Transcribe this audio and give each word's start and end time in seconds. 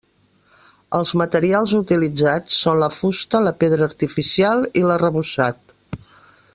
Els 0.99 1.11
materials 1.21 1.75
utilitzats 1.79 2.57
són 2.63 2.81
la 2.85 2.89
fusta, 2.95 3.43
la 3.49 3.53
pedra 3.65 3.87
artificial 3.91 4.65
i 4.83 4.87
l'arrebossat. 4.89 5.77